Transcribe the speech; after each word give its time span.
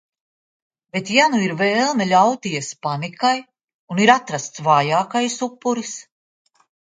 Bet, 0.95 1.09
ja 1.17 1.25
nu 1.33 1.41
ir 1.47 1.51
vēlme 1.59 2.07
ļauties 2.11 2.69
panikai... 2.87 3.33
un 3.95 4.01
ir 4.07 4.13
atrasts 4.15 4.65
vājākais 4.71 5.39
upuris... 5.49 5.93